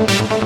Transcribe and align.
Thank 0.00 0.39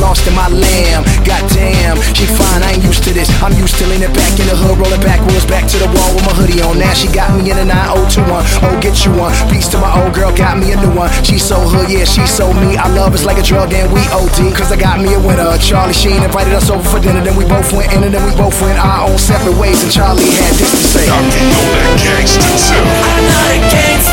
lost 0.00 0.26
in 0.26 0.34
my 0.34 0.48
lamb. 0.48 1.02
Goddamn, 1.24 1.98
she 2.14 2.26
fine, 2.26 2.62
I 2.62 2.76
ain't 2.76 2.84
used 2.84 3.04
to 3.04 3.12
this. 3.12 3.30
I'm 3.42 3.52
used 3.58 3.76
to 3.78 3.86
leaning 3.86 4.12
back 4.12 4.32
in 4.38 4.46
the 4.46 4.56
hood, 4.56 4.78
rolling 4.78 5.00
backwards, 5.02 5.46
back 5.46 5.66
to 5.70 5.76
the 5.78 5.88
wall 5.92 6.10
with 6.14 6.24
my 6.26 6.34
hoodie 6.34 6.62
on. 6.62 6.78
Now 6.78 6.94
she 6.94 7.08
got 7.08 7.34
me 7.36 7.50
in 7.50 7.58
a 7.58 7.64
9021, 7.64 8.44
oh 8.64 8.74
get 8.80 9.04
you 9.04 9.12
one. 9.14 9.32
Peace 9.50 9.68
to 9.74 9.78
my 9.78 9.90
old 10.02 10.14
girl, 10.14 10.34
got 10.34 10.58
me 10.58 10.72
a 10.72 10.76
new 10.80 10.92
one. 10.94 11.10
She 11.24 11.38
so 11.38 11.60
hood, 11.60 11.90
yeah, 11.90 12.04
she 12.04 12.26
so 12.26 12.52
me. 12.52 12.76
I 12.76 12.88
love 12.92 13.14
it's 13.14 13.24
like 13.24 13.38
a 13.38 13.46
drug 13.46 13.72
and 13.72 13.90
we 13.92 14.00
OD. 14.10 14.54
Cause 14.54 14.70
I 14.72 14.76
got 14.76 15.00
me 15.00 15.14
a 15.14 15.20
winner. 15.20 15.56
Charlie 15.58 15.94
Sheen 15.94 16.22
invited 16.22 16.54
us 16.54 16.70
over 16.70 16.82
for 16.82 17.00
dinner, 17.00 17.22
then 17.22 17.36
we 17.36 17.44
both 17.44 17.72
went 17.72 17.92
in 17.92 18.02
and 18.04 18.12
then 18.14 18.24
we 18.24 18.32
both 18.36 18.56
went 18.62 18.78
our 18.78 19.08
own 19.08 19.18
separate 19.18 19.56
ways. 19.58 19.82
And 19.82 19.92
Charlie 19.92 20.24
had 20.24 20.54
this 20.56 20.70
to 20.70 20.82
say. 20.94 21.06
I'm 21.08 21.26
the 21.30 21.40
on 21.40 21.96
gangster 21.98 22.40
too. 22.40 22.80
I'm 22.80 23.24
not 23.28 23.48
a 23.50 23.58
gangster. 23.70 24.03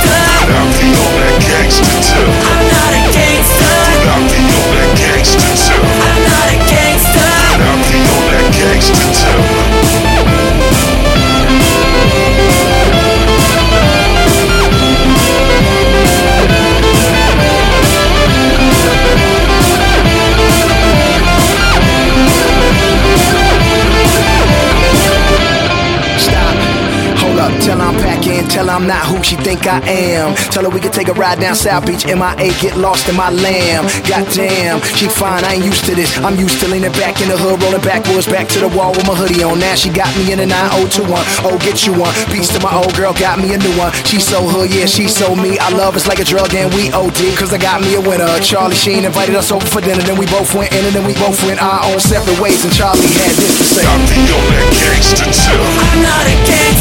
Her 28.35 28.41
I'm 28.41 28.47
tell 28.47 28.67
her 28.67 28.71
I'm 28.71 28.87
not 28.87 29.05
who 29.05 29.23
she 29.23 29.35
think 29.35 29.67
I 29.67 29.79
am. 29.87 30.35
Tell 30.51 30.63
her 30.63 30.69
we 30.69 30.79
can 30.79 30.91
take 30.91 31.07
a 31.07 31.13
ride 31.13 31.39
down 31.39 31.55
South 31.55 31.85
Beach, 31.85 32.05
MIA, 32.05 32.53
get 32.61 32.77
lost 32.77 33.09
in 33.09 33.15
my 33.15 33.29
lamb. 33.29 33.85
Goddamn, 34.07 34.81
she 34.95 35.07
fine, 35.07 35.43
I 35.43 35.55
ain't 35.55 35.65
used 35.65 35.85
to 35.85 35.95
this. 35.95 36.17
I'm 36.19 36.37
used 36.37 36.59
to 36.61 36.67
leaning 36.67 36.91
back 36.93 37.21
in 37.21 37.29
the 37.29 37.37
hood, 37.37 37.61
rolling 37.61 37.81
backwards, 37.81 38.27
back 38.27 38.47
to 38.49 38.59
the 38.59 38.69
wall 38.69 38.91
with 38.91 39.05
my 39.07 39.15
hoodie 39.15 39.43
on. 39.43 39.59
Now 39.59 39.75
she 39.75 39.89
got 39.89 40.09
me 40.17 40.31
in 40.31 40.39
a 40.39 40.45
9021. 40.45 41.11
Oh, 41.45 41.57
get 41.59 41.85
you 41.85 41.93
one. 41.93 42.13
Peace 42.31 42.49
to 42.55 42.59
my 42.61 42.73
old 42.73 42.93
girl, 42.95 43.13
got 43.13 43.39
me 43.39 43.53
a 43.53 43.57
new 43.57 43.73
one. 43.77 43.91
She 44.05 44.19
so 44.19 44.41
hood, 44.47 44.73
yeah, 44.73 44.85
she 44.85 45.07
so 45.07 45.35
me. 45.35 45.59
I 45.59 45.69
love 45.69 45.95
it's 45.95 46.07
like 46.07 46.19
a 46.19 46.25
drug 46.25 46.53
and 46.53 46.71
we 46.73 46.91
OD. 46.91 47.19
Cause 47.37 47.53
I 47.53 47.57
got 47.57 47.81
me 47.81 47.95
a 47.95 48.01
winner. 48.01 48.29
Charlie 48.39 48.75
Sheen 48.75 49.05
invited 49.05 49.35
us 49.35 49.51
over 49.51 49.65
for 49.65 49.81
dinner, 49.81 50.01
then 50.03 50.17
we 50.17 50.25
both 50.27 50.53
went 50.55 50.71
in 50.73 50.85
and 50.85 50.93
then 50.95 51.05
we 51.05 51.13
both 51.15 51.37
went 51.45 51.61
our 51.61 51.83
own 51.85 51.99
separate 51.99 52.39
ways. 52.39 52.63
And 52.63 52.73
Charlie 52.73 53.01
had 53.21 53.35
this 53.37 53.57
to 53.57 53.65
say. 53.65 53.85
I'm 53.85 54.01
the 54.07 54.21
on 54.33 54.45
that 54.55 54.71
gangster 54.79 55.27
too. 55.29 55.61
I'm 55.61 56.01
not 56.01 56.25
a 56.25 56.35
gangster. 56.47 56.49
I'm 56.49 56.49
the 56.49 56.49
on 56.49 56.49
that 56.49 56.49
gangster 56.49 56.79